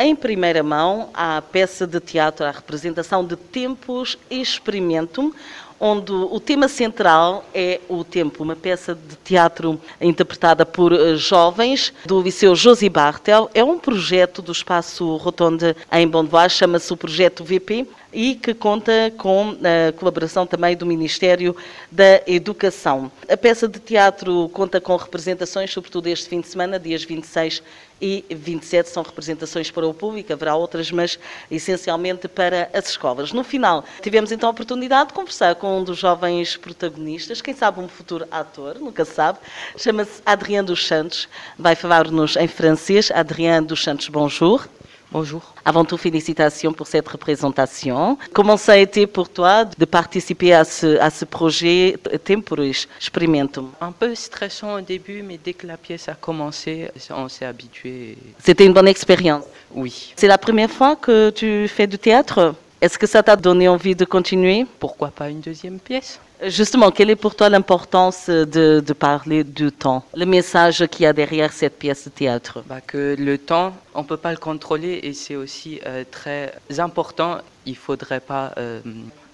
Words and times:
em 0.00 0.16
primeira 0.16 0.62
mão 0.62 1.10
à 1.12 1.42
peça 1.42 1.86
de 1.86 2.00
teatro, 2.00 2.46
à 2.46 2.50
representação 2.50 3.22
de 3.22 3.36
Tempos 3.36 4.18
Experimentum, 4.30 5.30
onde 5.78 6.10
o 6.12 6.40
tema 6.40 6.68
central 6.68 7.44
é 7.54 7.80
o 7.88 8.02
tempo, 8.02 8.42
uma 8.42 8.56
peça 8.56 8.94
de 8.94 9.16
teatro 9.16 9.80
interpretada 10.00 10.64
por 10.64 10.92
eh, 10.92 11.16
jovens 11.16 11.92
do 12.04 12.20
Liceu 12.20 12.54
Josi 12.54 12.88
Bartel. 12.88 13.50
É 13.54 13.62
um 13.64 13.78
projeto 13.78 14.42
do 14.42 14.52
Espaço 14.52 15.16
Rotonde 15.16 15.76
em 15.92 16.08
Bondois, 16.08 16.52
chama-se 16.52 16.92
o 16.92 16.96
Projeto 16.96 17.44
VP 17.44 17.86
e 18.12 18.34
que 18.34 18.54
conta 18.54 19.12
com 19.16 19.56
a 19.62 19.92
colaboração 19.92 20.46
também 20.46 20.76
do 20.76 20.86
Ministério 20.86 21.56
da 21.90 22.22
Educação. 22.26 23.10
A 23.28 23.36
peça 23.36 23.68
de 23.68 23.78
teatro 23.78 24.48
conta 24.50 24.80
com 24.80 24.96
representações, 24.96 25.72
sobretudo 25.72 26.06
este 26.08 26.28
fim 26.28 26.40
de 26.40 26.48
semana, 26.48 26.78
dias 26.78 27.04
26 27.04 27.62
e 28.00 28.24
27 28.30 28.88
são 28.88 29.02
representações 29.02 29.70
para 29.70 29.86
o 29.86 29.92
público, 29.92 30.32
haverá 30.32 30.56
outras, 30.56 30.90
mas 30.90 31.18
essencialmente 31.50 32.26
para 32.28 32.70
as 32.72 32.88
escolas. 32.88 33.32
No 33.32 33.44
final, 33.44 33.84
tivemos 34.00 34.32
então 34.32 34.48
a 34.48 34.52
oportunidade 34.52 35.08
de 35.08 35.14
conversar 35.14 35.54
com 35.56 35.78
um 35.78 35.84
dos 35.84 35.98
jovens 35.98 36.56
protagonistas, 36.56 37.42
quem 37.42 37.54
sabe 37.54 37.80
um 37.80 37.88
futuro 37.88 38.26
ator, 38.30 38.78
nunca 38.78 39.04
sabe, 39.04 39.38
chama-se 39.76 40.22
Adrien 40.24 40.64
dos 40.64 40.86
Santos, 40.86 41.28
vai 41.58 41.74
falar-nos 41.74 42.36
em 42.36 42.48
francês. 42.48 43.10
Adrien 43.10 43.62
dos 43.62 43.82
Santos, 43.82 44.08
bonjour. 44.08 44.66
Bonjour. 45.12 45.42
Avant 45.64 45.84
tout, 45.84 45.96
félicitations 45.96 46.72
pour 46.72 46.86
cette 46.86 47.08
représentation. 47.08 48.16
Comment 48.32 48.56
ça 48.56 48.72
a 48.72 48.76
été 48.76 49.08
pour 49.08 49.28
toi 49.28 49.64
de 49.64 49.84
participer 49.84 50.54
à 50.54 50.62
ce, 50.62 51.00
à 51.00 51.10
ce 51.10 51.24
projet 51.24 51.96
Temporis 52.24 52.86
Experimentum 52.96 53.70
Un 53.80 53.90
peu 53.90 54.14
stressant 54.14 54.74
au 54.76 54.80
début, 54.80 55.22
mais 55.22 55.36
dès 55.42 55.52
que 55.52 55.66
la 55.66 55.76
pièce 55.76 56.08
a 56.08 56.14
commencé, 56.14 56.90
on 57.10 57.28
s'est 57.28 57.44
habitué. 57.44 58.18
C'était 58.38 58.64
une 58.64 58.72
bonne 58.72 58.86
expérience? 58.86 59.44
Oui. 59.74 60.12
C'est 60.14 60.28
la 60.28 60.38
première 60.38 60.70
fois 60.70 60.94
que 60.94 61.30
tu 61.30 61.66
fais 61.66 61.88
du 61.88 61.98
théâtre? 61.98 62.54
Est-ce 62.80 62.98
que 62.98 63.06
ça 63.06 63.22
t'a 63.22 63.36
donné 63.36 63.68
envie 63.68 63.94
de 63.94 64.06
continuer? 64.06 64.64
Pourquoi 64.78 65.08
pas 65.08 65.28
une 65.28 65.40
deuxième 65.40 65.78
pièce? 65.78 66.18
Justement, 66.46 66.90
quelle 66.90 67.10
est 67.10 67.16
pour 67.16 67.34
toi 67.34 67.50
l'importance 67.50 68.30
de, 68.30 68.80
de, 68.80 68.92
parler 68.94 69.44
du 69.44 69.70
temps? 69.70 70.02
Le 70.16 70.24
message 70.24 70.86
qu'il 70.86 71.02
y 71.02 71.06
a 71.06 71.12
derrière 71.12 71.52
cette 71.52 71.78
pièce 71.78 72.04
de 72.04 72.10
théâtre? 72.10 72.62
Bah 72.66 72.80
Que 72.80 73.14
le 73.18 73.36
temps, 73.36 73.74
on 73.94 74.00
ne 74.00 74.06
peut 74.06 74.16
pas 74.16 74.30
le 74.30 74.38
contrôler 74.38 75.00
et 75.02 75.12
c'est 75.12 75.36
aussi 75.36 75.78
euh, 75.84 76.04
très 76.10 76.54
important. 76.78 77.38
Il 77.66 77.72
ne 77.72 77.76
faudrait 77.76 78.20
pas 78.20 78.54
euh, 78.56 78.80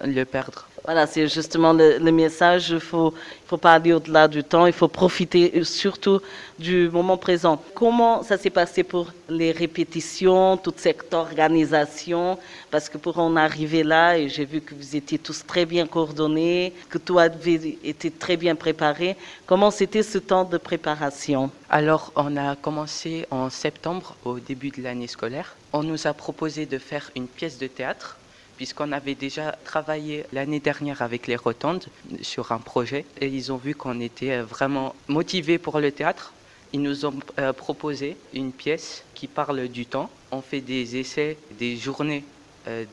le 0.04 0.24
perdre. 0.24 0.66
Voilà, 0.86 1.08
c'est 1.08 1.26
justement 1.26 1.72
le, 1.72 1.98
message. 2.12 2.70
Il 2.70 2.78
faut, 2.78 3.12
faut 3.48 3.56
pas 3.56 3.72
aller 3.74 3.92
au-delà 3.92 4.28
du 4.28 4.44
temps. 4.44 4.66
Il 4.66 4.72
faut 4.72 4.86
profiter 4.86 5.64
surtout 5.64 6.20
du 6.60 6.88
moment 6.88 7.16
présent. 7.16 7.60
Comment 7.74 8.22
ça 8.22 8.38
s'est 8.38 8.50
passé 8.50 8.84
pour 8.84 9.12
les 9.28 9.50
répétitions, 9.50 10.56
toute 10.56 10.78
cette 10.78 11.12
organisation? 11.12 12.38
Parce 12.70 12.88
que 12.88 12.98
pour 12.98 13.18
en 13.18 13.34
arriver 13.34 13.82
là, 13.82 14.16
et 14.16 14.28
j'ai 14.28 14.44
vu 14.44 14.60
que 14.60 14.76
vous 14.76 14.94
étiez 14.94 15.18
tous 15.18 15.44
très 15.44 15.66
bien 15.66 15.88
coordonnés, 15.88 16.72
que 16.88 16.98
tout 16.98 17.18
avait 17.18 17.78
été 17.82 18.12
très 18.12 18.36
bien 18.36 18.54
préparé. 18.54 19.16
Comment 19.44 19.72
c'était 19.72 20.04
ce 20.04 20.18
temps 20.18 20.44
de 20.44 20.56
préparation? 20.56 21.50
Alors, 21.68 22.12
on 22.14 22.36
a 22.36 22.54
commencé 22.54 23.26
en 23.32 23.50
septembre, 23.50 24.14
au 24.24 24.38
début 24.38 24.70
de 24.70 24.82
l'année 24.84 25.08
scolaire. 25.08 25.56
On 25.72 25.82
nous 25.82 26.06
a 26.06 26.14
proposé 26.14 26.64
de 26.64 26.78
faire 26.78 27.10
une 27.16 27.26
pièce 27.26 27.58
de 27.58 27.66
théâtre 27.66 28.18
puisqu'on 28.56 28.92
avait 28.92 29.14
déjà 29.14 29.52
travaillé 29.64 30.24
l'année 30.32 30.60
dernière 30.60 31.02
avec 31.02 31.26
les 31.26 31.36
Rotondes 31.36 31.84
sur 32.22 32.52
un 32.52 32.58
projet 32.58 33.04
et 33.20 33.28
ils 33.28 33.52
ont 33.52 33.56
vu 33.56 33.74
qu'on 33.74 34.00
était 34.00 34.40
vraiment 34.40 34.94
motivés 35.08 35.58
pour 35.58 35.78
le 35.80 35.92
théâtre. 35.92 36.32
Ils 36.72 36.82
nous 36.82 37.06
ont 37.06 37.14
euh, 37.38 37.52
proposé 37.52 38.16
une 38.34 38.52
pièce 38.52 39.04
qui 39.14 39.28
parle 39.28 39.68
du 39.68 39.86
temps. 39.86 40.10
On 40.30 40.42
fait 40.42 40.60
des 40.60 40.96
essais, 40.96 41.38
des 41.58 41.76
journées 41.76 42.24
euh, 42.66 42.84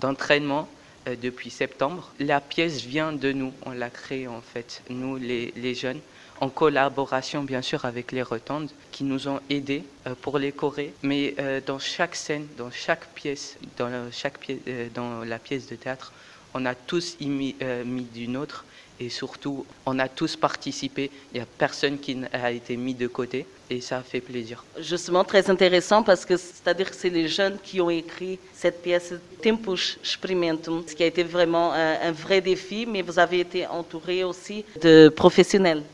d'entraînement 0.00 0.68
de, 1.06 1.12
euh, 1.12 1.16
depuis 1.16 1.50
septembre. 1.50 2.12
La 2.18 2.40
pièce 2.40 2.82
vient 2.82 3.12
de 3.12 3.32
nous, 3.32 3.52
on 3.64 3.70
l'a 3.70 3.90
créée 3.90 4.28
en 4.28 4.40
fait, 4.40 4.82
nous 4.90 5.16
les 5.16 5.74
jeunes 5.74 6.00
en 6.40 6.48
collaboration 6.48 7.42
bien 7.42 7.62
sûr 7.62 7.84
avec 7.84 8.12
les 8.12 8.22
Rotondes 8.22 8.70
qui 8.90 9.04
nous 9.04 9.28
ont 9.28 9.40
aidés 9.50 9.84
euh, 10.06 10.14
pour 10.20 10.38
les 10.38 10.52
chorés. 10.52 10.92
Mais 11.02 11.34
euh, 11.38 11.60
dans 11.64 11.78
chaque 11.78 12.16
scène, 12.16 12.46
dans 12.56 12.70
chaque 12.70 13.06
pièce, 13.14 13.58
dans, 13.76 13.88
la, 13.88 14.10
chaque 14.10 14.38
pièce, 14.38 14.58
euh, 14.66 14.88
dans 14.94 15.24
la 15.24 15.38
pièce 15.38 15.68
de 15.68 15.76
théâtre, 15.76 16.12
on 16.54 16.66
a 16.66 16.74
tous 16.74 17.16
mis, 17.20 17.54
mis 17.84 18.02
du 18.02 18.26
nôtre 18.26 18.64
et 18.98 19.08
surtout 19.08 19.64
on 19.86 20.00
a 20.00 20.08
tous 20.08 20.34
participé. 20.34 21.08
Il 21.32 21.36
n'y 21.36 21.40
a 21.40 21.46
personne 21.46 21.96
qui 21.96 22.16
a 22.32 22.50
été 22.50 22.76
mis 22.76 22.94
de 22.94 23.06
côté 23.06 23.46
et 23.70 23.80
ça 23.80 24.02
fait 24.02 24.20
plaisir. 24.20 24.64
Justement, 24.80 25.22
très 25.22 25.48
intéressant 25.48 26.02
parce 26.02 26.24
que 26.24 26.36
c'est-à-dire 26.36 26.88
c'est 26.92 27.08
les 27.08 27.28
jeunes 27.28 27.56
qui 27.62 27.80
ont 27.80 27.88
écrit 27.88 28.40
cette 28.52 28.82
pièce 28.82 29.14
Tempus 29.40 29.96
Experimentum, 30.00 30.82
ce 30.84 30.94
qui 30.96 31.04
a 31.04 31.06
été 31.06 31.22
vraiment 31.22 31.72
un, 31.72 32.00
un 32.02 32.12
vrai 32.12 32.40
défi, 32.40 32.84
mais 32.84 33.02
vous 33.02 33.20
avez 33.20 33.38
été 33.38 33.64
entouré 33.68 34.24
aussi 34.24 34.64
de 34.82 35.08
professionnels. 35.08 35.84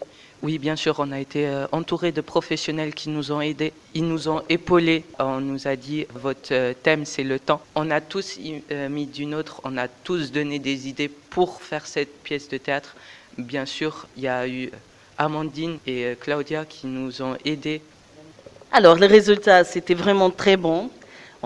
Oui, 0.42 0.58
bien 0.58 0.76
sûr, 0.76 0.96
on 0.98 1.12
a 1.12 1.18
été 1.18 1.46
euh, 1.46 1.66
entouré 1.72 2.12
de 2.12 2.20
professionnels 2.20 2.94
qui 2.94 3.08
nous 3.08 3.32
ont 3.32 3.40
aidés. 3.40 3.72
Ils 3.94 4.06
nous 4.06 4.28
ont 4.28 4.42
épaulés. 4.48 5.04
On 5.18 5.40
nous 5.40 5.66
a 5.66 5.76
dit, 5.76 6.06
votre 6.14 6.52
euh, 6.52 6.74
thème, 6.74 7.06
c'est 7.06 7.22
le 7.24 7.38
temps. 7.38 7.62
On 7.74 7.90
a 7.90 8.00
tous 8.02 8.38
euh, 8.70 8.88
mis 8.90 9.06
du 9.06 9.24
nôtre, 9.24 9.62
on 9.64 9.78
a 9.78 9.88
tous 9.88 10.32
donné 10.32 10.58
des 10.58 10.88
idées 10.88 11.08
pour 11.08 11.62
faire 11.62 11.86
cette 11.86 12.22
pièce 12.22 12.48
de 12.48 12.58
théâtre. 12.58 12.96
Bien 13.38 13.64
sûr, 13.64 14.06
il 14.16 14.24
y 14.24 14.28
a 14.28 14.46
eu 14.46 14.70
Amandine 15.16 15.78
et 15.86 16.16
Claudia 16.20 16.66
qui 16.66 16.86
nous 16.86 17.22
ont 17.22 17.36
aidés. 17.44 17.80
Alors, 18.72 18.96
le 18.96 19.06
résultat, 19.06 19.64
c'était 19.64 19.94
vraiment 19.94 20.30
très 20.30 20.56
bon. 20.58 20.90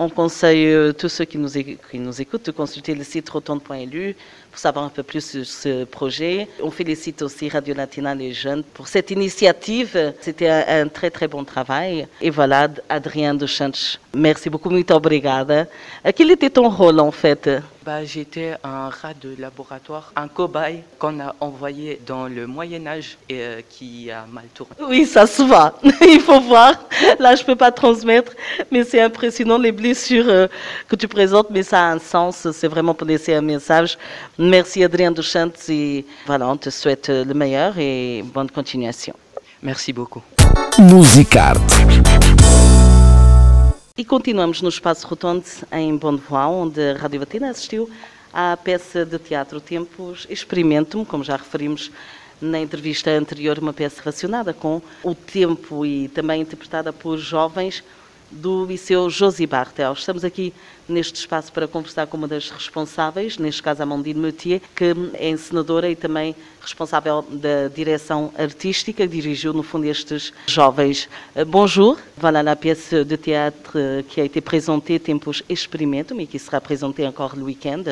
On 0.03 0.09
conseille 0.09 0.95
tous 0.97 1.09
ceux 1.09 1.25
qui 1.25 1.37
nous, 1.37 1.51
qui 1.51 1.99
nous 1.99 2.19
écoutent 2.19 2.47
de 2.47 2.51
consulter 2.51 2.95
le 2.95 3.03
site 3.03 3.29
rotonde.lu 3.29 4.15
pour 4.49 4.57
savoir 4.57 4.85
un 4.85 4.89
peu 4.89 5.03
plus 5.03 5.23
sur 5.23 5.45
ce 5.45 5.83
projet. 5.83 6.47
On 6.59 6.71
félicite 6.71 7.21
aussi 7.21 7.49
Radio 7.49 7.75
Latina 7.75 8.15
les 8.15 8.33
jeunes 8.33 8.63
pour 8.63 8.87
cette 8.87 9.11
initiative. 9.11 10.11
C'était 10.19 10.49
un, 10.49 10.87
très 10.87 11.11
très 11.11 11.27
bon 11.27 11.43
travail. 11.43 12.07
Et 12.19 12.31
voilà, 12.31 12.67
Adrien 12.89 13.35
Duchantes, 13.35 13.99
merci 14.11 14.49
beaucoup, 14.49 14.71
muito 14.71 14.91
obrigada. 14.91 15.67
Quel 16.15 16.31
était 16.31 16.49
ton 16.49 16.67
rôle 16.67 16.99
en 16.99 17.11
fait? 17.11 17.47
Bah, 17.83 18.05
J'étais 18.05 18.55
un 18.63 18.89
rat 18.89 19.13
de 19.19 19.35
laboratoire, 19.37 20.11
un 20.15 20.27
cobaye 20.27 20.83
qu'on 20.99 21.19
a 21.19 21.35
envoyé 21.39 21.99
dans 22.05 22.27
le 22.27 22.47
Moyen 22.47 22.85
Âge 22.87 23.17
et 23.29 23.39
euh, 23.41 23.61
qui 23.69 24.09
a 24.11 24.25
mal 24.31 24.45
tourné. 24.53 24.73
Oui, 24.87 25.05
ça 25.05 25.25
se 25.25 25.41
voit. 25.41 25.77
Il 26.01 26.19
faut 26.19 26.39
voir. 26.41 26.73
Là, 27.19 27.35
je 27.35 27.41
ne 27.41 27.45
peux 27.47 27.55
pas 27.55 27.71
transmettre, 27.71 28.33
mais 28.71 28.83
c'est 28.83 29.01
impressionnant 29.01 29.57
les 29.57 29.71
blessures 29.71 30.27
euh, 30.27 30.47
que 30.87 30.95
tu 30.95 31.07
présentes, 31.07 31.49
mais 31.49 31.63
ça 31.63 31.89
a 31.89 31.91
un 31.93 31.99
sens. 31.99 32.47
C'est 32.51 32.67
vraiment 32.67 32.93
pour 32.93 33.07
laisser 33.07 33.33
un 33.33 33.41
message. 33.41 33.97
Merci 34.37 34.83
Adrien 34.83 35.11
Duchantes 35.11 35.69
et 35.69 36.05
voilà, 36.25 36.47
on 36.47 36.57
te 36.57 36.69
souhaite 36.69 37.09
le 37.09 37.33
meilleur 37.33 37.77
et 37.77 38.23
bonne 38.33 38.49
continuation. 38.49 39.13
Merci 39.63 39.93
beaucoup. 39.93 40.21
Musicarte. 40.79 41.81
E 43.97 44.05
continuamos 44.05 44.61
no 44.61 44.69
Espaço 44.69 45.05
Rotonde, 45.05 45.49
em 45.69 45.97
Bonnevoie, 45.97 46.45
onde 46.45 46.91
a 46.91 46.97
Rádio 46.97 47.19
Batina 47.19 47.49
assistiu 47.49 47.89
à 48.31 48.55
peça 48.55 49.05
de 49.05 49.19
teatro 49.19 49.59
Tempos 49.59 50.25
Experimentum, 50.29 51.03
como 51.03 51.25
já 51.25 51.35
referimos 51.35 51.91
na 52.39 52.57
entrevista 52.59 53.11
anterior, 53.11 53.59
uma 53.59 53.73
peça 53.73 54.01
relacionada 54.01 54.53
com 54.53 54.81
o 55.03 55.13
tempo 55.13 55.85
e 55.85 56.07
também 56.07 56.41
interpretada 56.41 56.93
por 56.93 57.17
jovens 57.17 57.83
do 58.31 58.65
Liceu 58.65 59.09
Josi 59.09 59.45
Bartel. 59.45 59.93
Estamos 59.93 60.23
aqui 60.23 60.53
neste 60.87 61.15
espaço 61.15 61.51
para 61.51 61.67
conversar 61.67 62.07
com 62.07 62.17
uma 62.17 62.27
das 62.27 62.49
responsáveis, 62.49 63.37
neste 63.37 63.63
caso 63.63 63.81
a 63.81 63.83
Amandine 63.83 64.19
Meutier, 64.19 64.61
que 64.75 64.93
é 65.13 65.29
encenadora 65.29 65.89
e 65.89 65.95
também 65.95 66.35
responsável 66.61 67.25
da 67.29 67.67
direção 67.67 68.31
artística, 68.37 69.03
que 69.03 69.07
dirigiu 69.07 69.53
no 69.53 69.63
fundo 69.63 69.85
estes 69.85 70.31
jovens. 70.47 71.09
Bonjour, 71.47 71.97
voilà 72.17 72.43
la 72.43 72.55
pièce 72.55 72.93
de 72.93 73.15
théâtre 73.15 74.03
qui 74.09 74.21
a 74.21 74.25
été 74.25 74.41
présentée 74.41 74.99
Tempos 74.99 75.41
Experimentum 75.49 76.19
et 76.19 76.27
qui 76.27 76.37
sera 76.37 76.61
présentée 76.61 77.07
encore 77.07 77.35
le 77.35 77.43
week-end, 77.43 77.83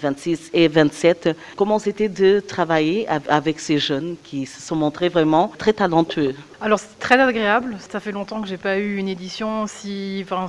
26 0.00 0.50
et 0.54 0.68
27. 0.68 1.36
Comment 1.56 1.78
c'était 1.78 2.08
de 2.08 2.40
travailler 2.40 3.06
avec 3.28 3.60
ces 3.60 3.78
jeunes 3.78 4.16
qui 4.24 4.46
se 4.46 4.62
sont 4.62 4.76
montrés 4.76 5.08
vraiment 5.08 5.52
très 5.58 5.72
talentueux 5.72 6.34
Alors 6.60 6.78
c'est 6.78 6.98
très 6.98 7.20
agréable, 7.20 7.76
ça 7.90 8.00
fait 8.00 8.12
longtemps 8.12 8.40
que 8.40 8.48
j'ai 8.48 8.56
pas 8.56 8.78
eu 8.78 8.96
une 8.96 9.08
édition 9.08 9.66
si 9.66 9.83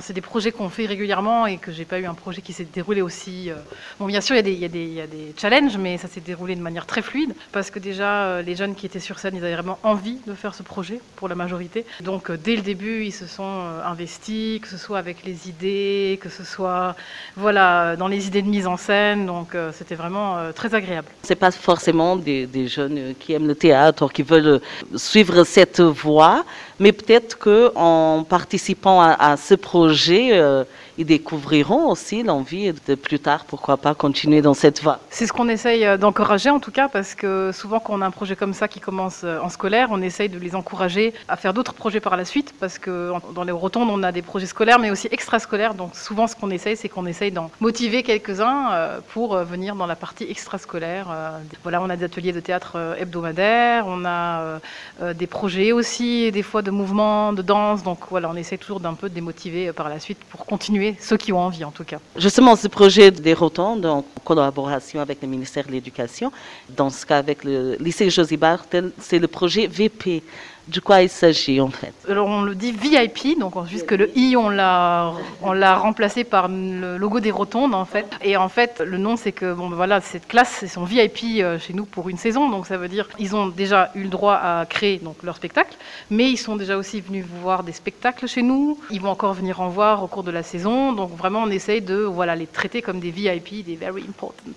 c'est 0.00 0.12
des 0.12 0.20
projets 0.20 0.52
qu'on 0.52 0.68
fait 0.68 0.86
régulièrement 0.86 1.46
et 1.46 1.58
que 1.58 1.72
j'ai 1.72 1.84
pas 1.84 1.98
eu 1.98 2.06
un 2.06 2.14
projet 2.14 2.40
qui 2.40 2.52
s'est 2.52 2.66
déroulé 2.72 3.02
aussi. 3.02 3.50
euh, 3.50 3.54
Bon, 3.98 4.06
bien 4.06 4.20
sûr, 4.20 4.36
il 4.36 4.48
y, 4.48 4.64
a 4.64 4.68
des- 4.68 5.34
challenges, 5.36 5.76
mais 5.78 5.98
ça 5.98 6.08
s'est 6.08 6.20
déroulé 6.20 6.54
de 6.54 6.60
manière 6.60 6.86
très 6.86 7.02
fluide 7.02 7.34
parce 7.52 7.70
que 7.70 7.78
déjà, 7.78 8.24
euh, 8.24 8.42
les 8.42 8.54
jeunes 8.56 8.74
qui 8.74 8.86
étaient 8.86 9.00
sur 9.00 9.18
scène, 9.18 9.34
ils 9.36 9.44
avaient 9.44 9.54
vraiment 9.54 9.78
envie 9.82 10.18
de 10.26 10.34
faire 10.34 10.54
ce 10.54 10.62
projet 10.62 11.00
pour 11.16 11.28
la 11.28 11.34
majorité. 11.34 11.84
Donc, 12.00 12.30
euh, 12.30 12.38
dès 12.42 12.56
le 12.56 12.62
début, 12.62 13.04
ils 13.04 13.12
se 13.12 13.26
sont 13.26 13.60
investis, 13.84 14.60
que 14.60 14.68
ce 14.68 14.78
soit 14.78 14.98
avec 14.98 15.24
les 15.24 15.48
idées, 15.48 16.18
que 16.22 16.28
ce 16.28 16.44
soit, 16.44 16.94
voilà, 17.36 17.96
dans 17.96 18.08
les 18.08 18.26
idées 18.26 18.42
de 18.42 18.48
mise 18.48 18.66
en 18.66 18.76
scène. 18.76 19.26
Donc, 19.26 19.56
c'était 19.72 19.94
vraiment 19.94 20.36
très 20.54 20.74
agréable. 20.74 21.08
C'est 21.22 21.34
pas 21.34 21.50
forcément 21.50 22.16
des, 22.16 22.68
jeunes 22.68 23.14
qui 23.18 23.32
aiment 23.32 23.46
le 23.46 23.54
théâtre, 23.54 24.08
qui 24.12 24.22
veulent 24.22 24.60
suivre 24.96 25.44
cette 25.44 25.80
voie, 25.80 26.44
mais 26.78 26.92
peut-être 26.92 27.38
que 27.38 27.72
en 27.74 28.24
participant 28.24 29.00
à 29.00 29.25
ce 29.34 29.54
projet, 29.54 30.38
euh, 30.38 30.62
ils 30.98 31.06
découvriront 31.06 31.90
aussi 31.90 32.22
l'envie 32.22 32.72
de 32.86 32.94
plus 32.94 33.18
tard, 33.18 33.44
pourquoi 33.44 33.76
pas, 33.76 33.94
continuer 33.94 34.42
dans 34.42 34.54
cette 34.54 34.82
voie. 34.82 34.98
C'est 35.10 35.26
ce 35.26 35.32
qu'on 35.32 35.48
essaye 35.48 35.84
euh, 35.84 35.96
d'encourager 35.96 36.50
en 36.50 36.60
tout 36.60 36.70
cas, 36.70 36.88
parce 36.88 37.14
que 37.14 37.50
souvent 37.52 37.80
quand 37.80 37.94
on 37.94 38.02
a 38.02 38.06
un 38.06 38.10
projet 38.10 38.36
comme 38.36 38.54
ça 38.54 38.68
qui 38.68 38.80
commence 38.80 39.22
euh, 39.24 39.38
en 39.40 39.48
scolaire, 39.48 39.88
on 39.90 40.00
essaye 40.02 40.28
de 40.28 40.38
les 40.38 40.54
encourager 40.54 41.12
à 41.28 41.36
faire 41.36 41.52
d'autres 41.52 41.74
projets 41.74 42.00
par 42.00 42.16
la 42.16 42.24
suite, 42.24 42.54
parce 42.58 42.78
que 42.78 43.12
dans 43.34 43.44
les 43.44 43.52
rotondes, 43.52 43.90
on 43.90 44.02
a 44.02 44.12
des 44.12 44.22
projets 44.22 44.46
scolaires, 44.46 44.78
mais 44.78 44.90
aussi 44.90 45.08
extrascolaires. 45.10 45.74
Donc 45.74 45.94
souvent, 45.94 46.26
ce 46.26 46.36
qu'on 46.36 46.50
essaye, 46.50 46.76
c'est 46.76 46.88
qu'on 46.88 47.06
essaye 47.06 47.30
d'en 47.30 47.50
motiver 47.60 48.02
quelques-uns 48.02 48.70
euh, 48.72 49.00
pour 49.12 49.36
venir 49.36 49.76
dans 49.76 49.86
la 49.86 49.96
partie 49.96 50.24
extrascolaire. 50.24 51.06
Voilà, 51.62 51.82
on 51.82 51.90
a 51.90 51.96
des 51.96 52.04
ateliers 52.04 52.32
de 52.32 52.40
théâtre 52.40 52.96
hebdomadaires, 52.98 53.84
on 53.86 54.04
a 54.04 54.60
des 55.14 55.26
projets 55.26 55.72
aussi, 55.72 56.30
des 56.32 56.42
fois 56.42 56.62
de 56.62 56.70
mouvements, 56.70 57.32
de 57.32 57.42
danse. 57.42 57.82
Donc 57.82 57.98
voilà, 58.10 58.28
on 58.30 58.36
essaye 58.36 58.58
toujours 58.58 58.80
d'un 58.80 58.94
peu 58.94 59.08
de 59.08 59.14
les 59.14 59.20
motiver 59.20 59.72
par 59.72 59.88
la 59.88 60.00
suite 60.00 60.18
pour 60.30 60.46
continuer, 60.46 60.85
ceux 61.00 61.16
qui 61.16 61.32
ont 61.32 61.40
envie 61.40 61.64
en 61.64 61.70
tout 61.72 61.84
cas. 61.84 61.98
Justement, 62.16 62.54
ce 62.56 62.68
projet 62.68 63.10
des 63.10 63.34
rotondes, 63.34 63.84
en 63.86 64.04
collaboration 64.24 65.00
avec 65.00 65.22
le 65.22 65.28
ministère 65.28 65.66
de 65.66 65.72
l'Éducation, 65.72 66.30
dans 66.70 66.90
ce 66.90 67.04
cas 67.06 67.18
avec 67.18 67.42
le 67.44 67.76
lycée 67.80 68.10
Josie 68.10 68.36
Bartel, 68.36 68.92
c'est 69.00 69.18
le 69.18 69.28
projet 69.28 69.66
VP. 69.66 70.22
De 70.68 70.80
quoi 70.80 71.00
il 71.00 71.08
s'agit 71.08 71.60
en 71.60 71.68
fait? 71.68 71.92
Alors 72.10 72.26
on 72.26 72.42
le 72.42 72.56
dit 72.56 72.72
VIP, 72.72 73.38
donc 73.38 73.54
on- 73.54 73.64
juste 73.66 73.86
que 73.86 73.94
le 73.94 74.10
i 74.18 74.34
on 74.36 74.48
l'a 74.48 75.12
on 75.40 75.52
l'a 75.52 75.76
remplacé 75.76 76.24
par 76.24 76.48
le 76.48 76.96
logo 76.96 77.20
des 77.20 77.30
rotondes 77.30 77.72
en 77.72 77.84
fait. 77.84 78.06
Et 78.20 78.36
en 78.36 78.48
fait 78.48 78.82
le 78.84 78.98
nom 78.98 79.14
c'est 79.16 79.30
que 79.30 79.52
bon 79.54 79.68
ben 79.70 79.76
voilà 79.76 80.00
cette 80.00 80.26
classe 80.26 80.56
c'est 80.58 80.66
son 80.66 80.82
VIP 80.82 81.18
euh, 81.40 81.60
chez 81.60 81.72
nous 81.72 81.84
pour 81.84 82.08
une 82.08 82.18
saison, 82.18 82.50
donc 82.50 82.66
ça 82.66 82.78
veut 82.78 82.88
dire 82.88 83.08
ils 83.20 83.36
ont 83.36 83.46
déjà 83.46 83.92
eu 83.94 84.02
le 84.02 84.08
droit 84.08 84.34
à 84.34 84.66
créer 84.66 84.96
donc 84.98 85.14
leur 85.22 85.36
spectacle, 85.36 85.76
mais 86.10 86.28
ils 86.34 86.36
sont 86.36 86.56
déjà 86.56 86.76
aussi 86.76 87.00
venus 87.00 87.24
voir 87.44 87.62
des 87.62 87.70
spectacles 87.82 88.26
chez 88.26 88.42
nous. 88.42 88.76
Ils 88.90 89.00
vont 89.00 89.10
encore 89.10 89.34
venir 89.34 89.60
en 89.60 89.68
voir 89.68 90.02
au 90.02 90.08
cours 90.08 90.24
de 90.24 90.32
la 90.32 90.42
saison, 90.42 90.75
donc 90.92 91.10
vraiment 91.16 91.42
on 91.42 91.50
essaye 91.50 91.82
de 91.82 91.98
voilà 92.18 92.34
les 92.36 92.46
traiter 92.46 92.82
comme 92.82 93.00
des 93.00 93.10
VIP, 93.10 93.64
des 93.64 93.76
very 93.76 94.02
important 94.02 94.50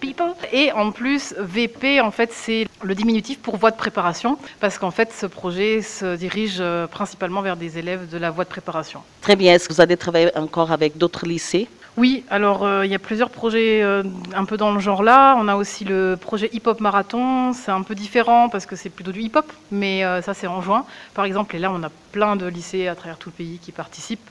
people. 0.00 0.32
Et 0.52 0.72
en 0.72 0.90
plus 0.92 1.34
VP 1.38 2.00
en 2.00 2.10
fait 2.10 2.30
c'est 2.32 2.66
le 2.82 2.94
diminutif 2.94 3.38
pour 3.40 3.56
voie 3.56 3.70
de 3.70 3.76
préparation, 3.76 4.38
parce 4.60 4.78
qu'en 4.78 4.90
fait 4.90 5.12
ce 5.12 5.26
projet 5.26 5.82
se 5.82 6.16
dirige 6.16 6.58
euh, 6.60 6.86
principalement 6.86 7.42
vers 7.42 7.56
des 7.56 7.78
élèves 7.78 8.08
de 8.08 8.18
la 8.18 8.30
voie 8.30 8.44
de 8.44 8.48
préparation. 8.56 9.00
Très 9.20 9.36
bien. 9.36 9.54
Est-ce 9.54 9.68
que 9.68 9.74
vous 9.74 9.80
allez 9.80 9.96
travailler 9.96 10.30
encore 10.36 10.70
avec 10.72 10.96
d'autres 10.96 11.26
lycées? 11.26 11.68
Oui, 11.96 12.24
alors 12.28 12.64
euh, 12.64 12.84
il 12.84 12.90
y 12.90 12.94
a 12.94 12.98
plusieurs 12.98 13.30
projets 13.30 13.80
euh, 13.80 14.02
un 14.34 14.44
peu 14.44 14.56
dans 14.56 14.72
le 14.72 14.80
genre 14.80 15.04
là. 15.04 15.36
On 15.38 15.46
a 15.46 15.54
aussi 15.54 15.84
le 15.84 16.18
projet 16.20 16.50
Hip 16.52 16.62
Hop 16.66 16.80
Marathon. 16.80 17.52
C'est 17.52 17.70
un 17.70 17.82
peu 17.82 17.94
différent 17.94 18.48
parce 18.48 18.66
que 18.66 18.74
c'est 18.74 18.90
plutôt 18.90 19.12
du 19.12 19.20
hip 19.20 19.36
hop, 19.36 19.52
mais 19.70 20.04
euh, 20.04 20.20
ça 20.20 20.34
c'est 20.34 20.48
en 20.48 20.60
juin 20.60 20.86
par 21.14 21.24
exemple. 21.24 21.54
Et 21.54 21.60
là 21.60 21.70
on 21.72 21.80
a 21.84 21.90
plein 22.10 22.34
de 22.34 22.46
lycées 22.46 22.88
à 22.88 22.96
travers 22.96 23.16
tout 23.16 23.28
le 23.28 23.34
pays 23.34 23.58
qui 23.62 23.70
participent. 23.70 24.28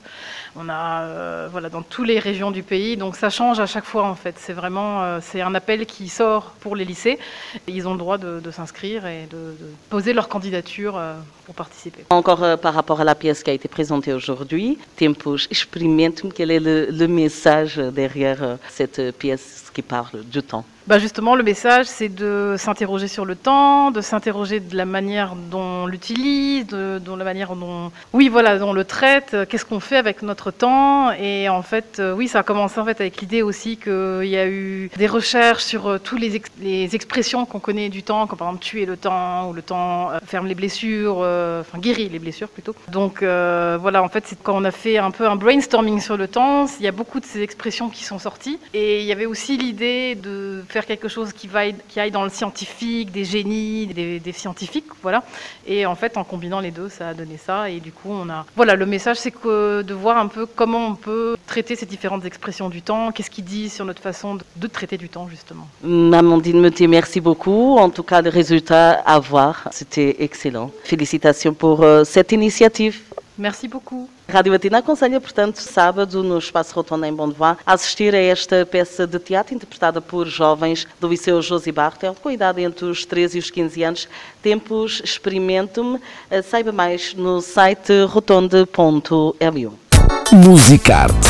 On 0.56 0.68
a 0.68 1.48
voilà 1.48 1.68
dans 1.68 1.82
toutes 1.82 2.06
les 2.06 2.18
régions 2.18 2.50
du 2.52 2.62
pays, 2.62 2.96
donc 2.96 3.16
ça 3.16 3.28
change 3.28 3.58
à 3.58 3.66
chaque 3.66 3.84
fois 3.84 4.04
en 4.04 4.14
fait. 4.14 4.36
C'est 4.38 4.52
vraiment 4.52 5.18
c'est 5.20 5.40
un 5.40 5.54
appel 5.54 5.84
qui 5.84 6.08
sort 6.08 6.54
pour 6.60 6.76
les 6.76 6.84
lycées. 6.84 7.18
Ils 7.66 7.88
ont 7.88 7.92
le 7.92 7.98
droit 7.98 8.18
de, 8.18 8.50
s'inscrire 8.52 9.04
et 9.06 9.26
de, 9.30 9.56
poser 9.90 10.12
leur 10.12 10.28
candidature 10.28 11.00
pour 11.44 11.56
participer. 11.56 12.04
Encore 12.10 12.58
par 12.58 12.72
rapport 12.72 13.00
à 13.00 13.04
la 13.04 13.16
pièce 13.16 13.42
qui 13.42 13.50
a 13.50 13.52
été 13.52 13.66
présentée 13.66 14.12
aujourd'hui, 14.12 14.78
Tempos 14.96 15.48
Experimentum, 15.50 16.32
quel 16.32 16.52
est 16.52 16.60
le 16.60 17.06
message 17.08 17.53
derrière 17.92 18.42
euh, 18.42 18.56
cette 18.68 18.98
euh, 18.98 19.12
pièce 19.12 19.63
qui 19.74 19.82
parle 19.82 20.24
du 20.24 20.42
temps 20.42 20.64
Bah 20.86 20.98
justement, 20.98 21.34
le 21.34 21.42
message, 21.42 21.86
c'est 21.86 22.08
de 22.08 22.54
s'interroger 22.58 23.08
sur 23.08 23.24
le 23.24 23.34
temps, 23.34 23.90
de 23.90 24.00
s'interroger 24.00 24.60
de 24.60 24.76
la 24.76 24.84
manière 24.86 25.34
dont 25.50 25.82
on 25.82 25.86
l'utilise, 25.86 26.66
de, 26.68 27.00
la 27.16 27.24
manière 27.24 27.56
dont, 27.56 27.90
oui, 28.12 28.28
voilà, 28.28 28.58
dont 28.58 28.70
on 28.70 28.72
le 28.72 28.84
traite. 28.84 29.34
euh, 29.34 29.44
Qu'est-ce 29.48 29.64
qu'on 29.64 29.80
fait 29.80 29.96
avec 29.96 30.22
notre 30.22 30.50
temps 30.50 31.10
Et 31.12 31.48
en 31.48 31.62
fait, 31.62 31.98
euh, 31.98 32.14
oui, 32.14 32.28
ça 32.28 32.40
a 32.40 32.42
commencé 32.42 32.78
en 32.80 32.84
fait 32.84 33.00
avec 33.00 33.20
l'idée 33.20 33.42
aussi 33.42 33.76
qu'il 33.76 34.28
y 34.28 34.36
a 34.36 34.46
eu 34.46 34.90
des 34.96 35.06
recherches 35.06 35.64
sur 35.64 35.86
euh, 35.88 35.98
tous 35.98 36.16
les, 36.16 36.40
les 36.60 36.94
expressions 36.94 37.44
qu'on 37.46 37.60
connaît 37.60 37.88
du 37.88 38.02
temps, 38.02 38.26
comme 38.26 38.38
par 38.38 38.48
exemple 38.48 38.64
tuer 38.64 38.86
le 38.86 38.96
temps 38.96 39.48
ou 39.48 39.52
le 39.52 39.62
temps 39.62 40.10
ferme 40.26 40.46
les 40.46 40.54
blessures, 40.54 41.18
enfin 41.18 41.78
guérit 41.78 42.08
les 42.08 42.18
blessures 42.18 42.48
plutôt. 42.48 42.74
Donc 42.88 43.22
voilà, 43.22 44.02
en 44.02 44.08
fait, 44.08 44.24
c'est 44.26 44.40
quand 44.42 44.56
on 44.56 44.64
a 44.64 44.70
fait 44.70 44.98
un 44.98 45.10
peu 45.10 45.26
un 45.26 45.36
brainstorming 45.36 46.00
sur 46.00 46.16
le 46.16 46.28
temps, 46.28 46.66
il 46.78 46.84
y 46.84 46.88
a 46.88 46.92
beaucoup 46.92 47.20
de 47.20 47.24
ces 47.24 47.42
expressions 47.42 47.88
qui 47.88 48.04
sont 48.04 48.18
sorties 48.18 48.58
et 48.72 49.00
il 49.00 49.06
y 49.06 49.12
avait 49.12 49.26
aussi 49.26 49.56
l'idée 49.64 50.14
de 50.14 50.62
faire 50.68 50.86
quelque 50.86 51.08
chose 51.08 51.32
qui, 51.32 51.48
va, 51.48 51.70
qui 51.88 52.00
aille 52.00 52.10
dans 52.10 52.24
le 52.24 52.30
scientifique, 52.30 53.10
des 53.10 53.24
génies, 53.24 53.86
des, 53.86 54.32
scientifiques, 54.32 54.86
voilà. 55.02 55.22
Et 55.66 55.86
en 55.86 55.94
fait, 55.94 56.16
en 56.16 56.24
combinant 56.24 56.60
les 56.60 56.70
deux, 56.70 56.88
ça 56.88 57.08
a 57.08 57.14
donné 57.14 57.36
ça. 57.36 57.70
Et 57.70 57.80
du 57.80 57.92
coup, 57.92 58.10
on 58.10 58.28
a. 58.28 58.44
Voilà, 58.56 58.74
le 58.74 58.86
message, 58.86 59.16
c'est 59.16 59.30
que 59.30 59.82
de 59.82 59.94
voir 59.94 60.18
un 60.18 60.28
peu 60.28 60.46
comment 60.46 60.86
on 60.88 60.94
peut 60.94 61.36
traiter 61.46 61.76
ces 61.76 61.86
différentes 61.86 62.24
expressions 62.24 62.68
du 62.68 62.82
temps, 62.82 63.12
qu'est-ce 63.12 63.30
qu'ils 63.30 63.44
disent 63.44 63.72
sur 63.72 63.84
notre 63.84 64.02
façon 64.02 64.38
de, 64.56 64.66
traiter 64.66 64.96
du 64.96 65.08
temps, 65.08 65.28
justement. 65.28 65.66
Amandine 65.84 66.60
Meutier, 66.60 66.86
merci 66.86 67.20
beaucoup. 67.20 67.76
En 67.76 67.90
tout 67.90 68.02
cas, 68.02 68.22
le 68.22 68.30
résultat 68.30 68.92
à 68.92 69.18
voir, 69.18 69.68
c'était 69.70 70.16
excellent. 70.20 70.70
Félicitations 70.84 71.54
pour 71.54 71.82
euh, 71.82 72.04
cette 72.04 72.32
initiative. 72.32 73.00
Merci 73.36 73.66
beaucoup. 73.66 74.08
Rádio 74.28 74.52
Latina 74.52 74.78
aconselha, 74.78 75.20
portanto, 75.20 75.56
sábado, 75.58 76.22
no 76.22 76.38
Espaço 76.38 76.74
Rotonda 76.74 77.06
em 77.08 77.12
Bondoá, 77.12 77.56
a 77.66 77.72
assistir 77.72 78.14
a 78.14 78.18
esta 78.18 78.64
peça 78.64 79.06
de 79.06 79.18
teatro 79.18 79.54
interpretada 79.54 80.00
por 80.00 80.26
jovens 80.26 80.86
do 81.00 81.08
Liceu 81.08 81.42
Josi 81.42 81.72
Bartel, 81.72 82.16
com 82.22 82.30
idade 82.30 82.62
entre 82.62 82.84
os 82.84 83.04
13 83.04 83.36
e 83.36 83.40
os 83.40 83.50
15 83.50 83.82
anos. 83.82 84.08
Tempos 84.42 85.02
Experimentum. 85.04 85.98
Eh, 86.30 86.42
Saiba 86.42 86.72
mais 86.72 87.14
no 87.14 87.40
site 87.40 88.04
rotonde.lu. 88.04 89.78
Musicarte 90.32 91.28